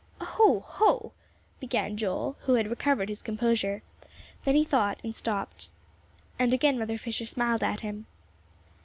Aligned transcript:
"Hoh 0.19 0.61
hoh!" 0.61 1.11
began 1.59 1.95
Joel, 1.95 2.35
who 2.39 2.55
had 2.55 2.71
recovered 2.71 3.07
his 3.07 3.21
composure. 3.21 3.83
Then 4.45 4.55
he 4.55 4.63
thought, 4.63 4.99
and 5.03 5.15
stopped. 5.15 5.71
And 6.39 6.55
again 6.55 6.79
Mother 6.79 6.97
Fisher 6.97 7.27
smiled 7.27 7.61
at 7.61 7.81
him. 7.81 8.07